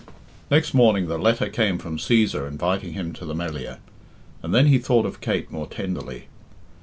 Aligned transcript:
Next 0.49 0.73
morning 0.73 1.05
the 1.09 1.19
letter 1.19 1.47
came 1.47 1.77
from 1.77 1.97
Cæsar 1.99 2.47
inviting 2.47 2.93
him 2.93 3.13
to 3.13 3.23
the 3.23 3.35
Melliah, 3.35 3.77
and 4.41 4.51
then 4.51 4.65
he 4.65 4.79
thought 4.79 5.05
of 5.05 5.21
Kate 5.21 5.51
more 5.51 5.67
tenderly. 5.67 6.25